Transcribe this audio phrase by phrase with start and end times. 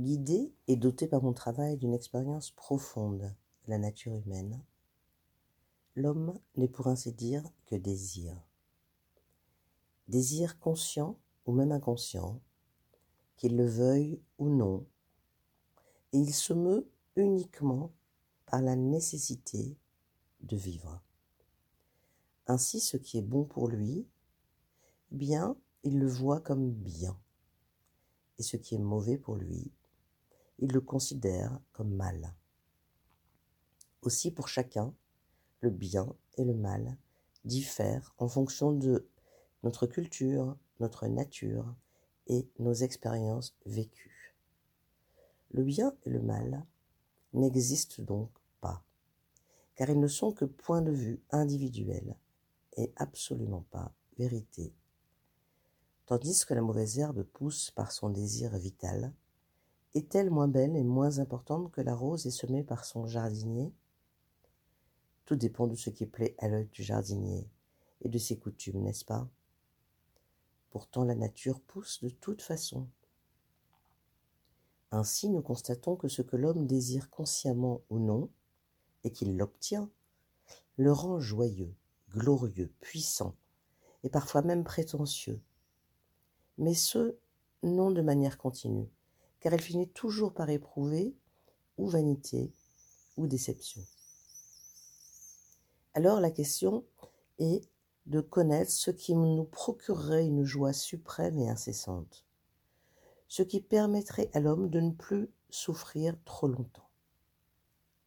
[0.00, 4.64] Guidé et doté par mon travail d'une expérience profonde de la nature humaine,
[5.94, 8.34] l'homme n'est pour ainsi dire que désir.
[10.08, 12.40] Désir conscient ou même inconscient,
[13.36, 14.86] qu'il le veuille ou non,
[16.14, 17.92] et il se meut uniquement
[18.46, 19.76] par la nécessité
[20.40, 21.02] de vivre.
[22.46, 24.06] Ainsi, ce qui est bon pour lui,
[25.10, 27.20] bien, il le voit comme bien,
[28.38, 29.70] et ce qui est mauvais pour lui,
[30.60, 32.34] il le considère comme mal.
[34.02, 34.94] Aussi pour chacun,
[35.60, 36.96] le bien et le mal
[37.44, 39.08] diffèrent en fonction de
[39.62, 41.74] notre culture, notre nature
[42.26, 44.34] et nos expériences vécues.
[45.50, 46.64] Le bien et le mal
[47.32, 48.30] n'existent donc
[48.60, 48.84] pas,
[49.74, 52.16] car ils ne sont que points de vue individuels
[52.76, 54.72] et absolument pas vérité.
[56.06, 59.12] Tandis que la mauvaise herbe pousse par son désir vital,
[59.94, 63.72] est-elle moins belle et moins importante que la rose est semée par son jardinier
[65.24, 67.48] Tout dépend de ce qui plaît à l'œil du jardinier
[68.02, 69.28] et de ses coutumes, n'est-ce pas?
[70.70, 72.86] Pourtant la nature pousse de toute façon.
[74.92, 78.28] Ainsi nous constatons que ce que l'homme désire consciemment ou non,
[79.04, 79.90] et qu'il l'obtient,
[80.76, 81.74] le rend joyeux,
[82.10, 83.34] glorieux, puissant,
[84.04, 85.40] et parfois même prétentieux.
[86.58, 87.16] Mais ce,
[87.62, 88.88] non de manière continue,
[89.40, 91.14] car elle finit toujours par éprouver
[91.78, 92.52] ou vanité
[93.16, 93.82] ou déception.
[95.94, 96.84] Alors la question
[97.38, 97.62] est
[98.06, 102.24] de connaître ce qui nous procurerait une joie suprême et incessante,
[103.28, 106.88] ce qui permettrait à l'homme de ne plus souffrir trop longtemps.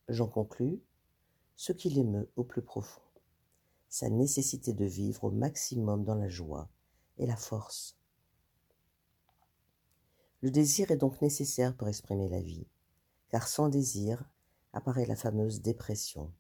[0.10, 0.82] J'en conclus
[1.56, 3.02] ce qui l'émeut au plus profond,
[3.90, 6.70] sa nécessité de vivre au maximum dans la joie
[7.18, 7.98] et la force
[10.44, 12.68] le désir est donc nécessaire pour exprimer la vie,
[13.30, 14.30] car sans désir
[14.74, 16.34] apparaît la fameuse dépression.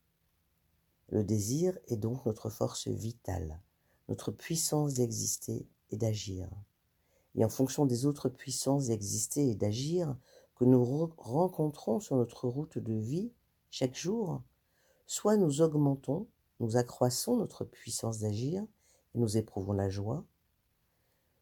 [1.07, 3.61] Le désir est donc notre force vitale,
[4.09, 6.49] notre puissance d'exister et d'agir.
[7.35, 10.17] Et en fonction des autres puissances d'exister et d'agir
[10.55, 10.83] que nous
[11.15, 13.31] rencontrons sur notre route de vie
[13.71, 14.41] chaque jour,
[15.07, 16.27] soit nous augmentons,
[16.59, 18.67] nous accroissons notre puissance d'agir
[19.15, 20.25] et nous éprouvons la joie,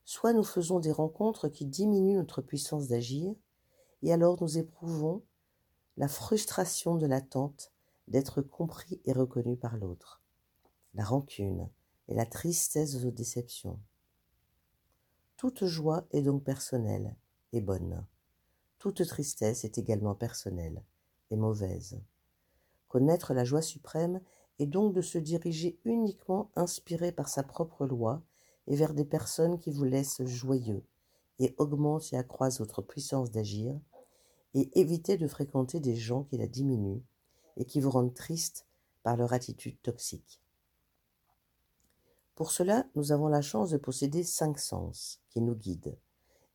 [0.05, 3.33] soit nous faisons des rencontres qui diminuent notre puissance d'agir,
[4.01, 5.23] et alors nous éprouvons
[5.97, 7.71] la frustration de l'attente
[8.07, 10.21] d'être compris et reconnu par l'autre,
[10.93, 11.69] la rancune
[12.07, 13.79] et la tristesse aux déceptions.
[15.37, 17.15] Toute joie est donc personnelle
[17.53, 18.05] et bonne.
[18.79, 20.83] Toute tristesse est également personnelle
[21.29, 22.01] et mauvaise.
[22.87, 24.21] Connaître la joie suprême
[24.59, 28.21] est donc de se diriger uniquement inspiré par sa propre loi
[28.67, 30.83] et vers des personnes qui vous laissent joyeux
[31.39, 33.79] et augmentent et accroissent votre puissance d'agir,
[34.53, 37.01] et évitez de fréquenter des gens qui la diminuent
[37.57, 38.67] et qui vous rendent triste
[39.01, 40.41] par leur attitude toxique.
[42.35, 45.97] Pour cela, nous avons la chance de posséder cinq sens qui nous guident,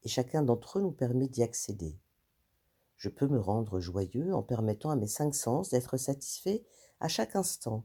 [0.05, 1.99] et chacun d'entre eux nous permet d'y accéder.
[2.97, 6.63] Je peux me rendre joyeux en permettant à mes cinq sens d'être satisfaits
[7.01, 7.85] à chaque instant,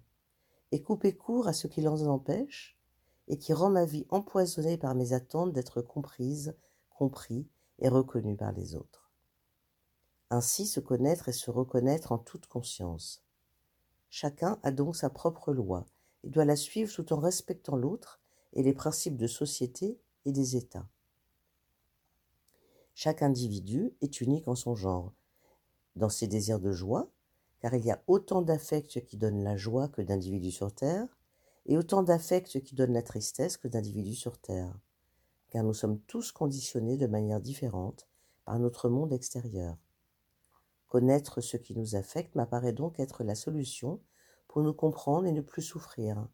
[0.72, 2.78] et couper court à ce qui les empêche,
[3.32, 6.54] et qui rend ma vie empoisonnée par mes attentes d'être comprise,
[6.90, 7.48] compris
[7.80, 9.10] et reconnu par les autres.
[10.30, 13.24] Ainsi se connaître et se reconnaître en toute conscience.
[14.10, 15.86] Chacun a donc sa propre loi
[16.26, 18.20] et doit la suivre tout en respectant l'autre
[18.52, 20.90] et les principes de société et des États.
[22.96, 25.14] Chaque individu est unique en son genre,
[25.96, 27.10] dans ses désirs de joie,
[27.62, 31.08] car il y a autant d'affects qui donnent la joie que d'individus sur Terre,
[31.72, 34.78] et autant d'affects qui donnent la tristesse que d'individus sur Terre,
[35.52, 38.10] car nous sommes tous conditionnés de manière différente
[38.44, 39.78] par notre monde extérieur.
[40.90, 44.02] Connaître ce qui nous affecte m'apparaît donc être la solution
[44.50, 46.28] pour nous comprendre et ne plus souffrir.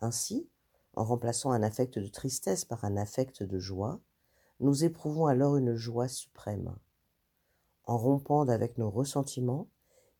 [0.00, 0.48] Ainsi,
[0.94, 4.00] en remplaçant un affect de tristesse par un affect de joie,
[4.60, 6.74] nous éprouvons alors une joie suprême.
[7.84, 9.68] En rompant avec nos ressentiments,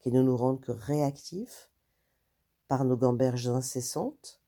[0.00, 1.70] qui ne nous rendent que réactifs,
[2.68, 4.39] par nos gamberges incessantes,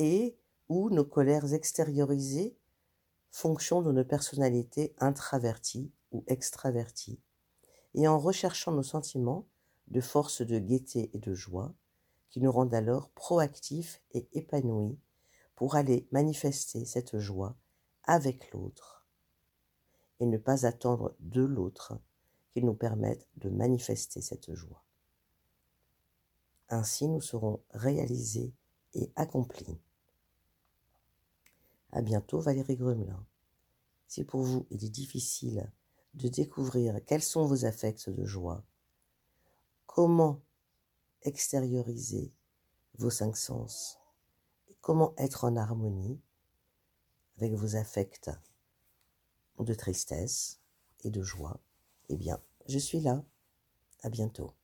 [0.00, 0.38] et
[0.70, 2.56] ou nos colères extériorisées,
[3.30, 7.20] fonction de nos personnalités intraverties ou extraverties,
[7.94, 9.46] et en recherchant nos sentiments
[9.88, 11.74] de force de gaieté et de joie,
[12.30, 14.98] qui nous rendent alors proactifs et épanouis
[15.54, 17.56] pour aller manifester cette joie
[18.04, 19.04] avec l'autre,
[20.18, 21.98] et ne pas attendre de l'autre
[22.52, 24.82] qu'il nous permette de manifester cette joie.
[26.70, 28.54] Ainsi nous serons réalisés
[28.94, 29.78] et accomplis.
[31.92, 33.26] À bientôt Valérie Grumelin.
[34.06, 35.70] Si pour vous il est difficile
[36.14, 38.64] de découvrir quels sont vos affects de joie,
[39.86, 40.40] comment
[41.22, 42.32] extérioriser
[42.98, 43.98] vos cinq sens,
[44.80, 46.20] comment être en harmonie
[47.36, 48.30] avec vos affects
[49.58, 50.60] de tristesse
[51.04, 51.60] et de joie,
[52.08, 53.24] eh bien, je suis là.
[54.02, 54.54] À bientôt.